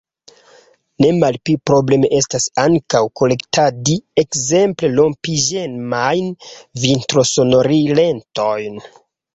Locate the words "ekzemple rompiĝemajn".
4.25-6.35